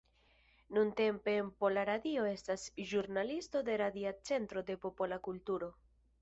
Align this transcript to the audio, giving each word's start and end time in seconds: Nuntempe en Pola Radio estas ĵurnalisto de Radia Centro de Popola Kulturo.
Nuntempe 0.75 1.35
en 1.41 1.51
Pola 1.59 1.83
Radio 1.91 2.23
estas 2.29 2.63
ĵurnalisto 2.93 3.63
de 3.69 3.77
Radia 3.83 4.15
Centro 4.31 4.65
de 4.71 4.79
Popola 4.87 5.21
Kulturo. 5.31 5.71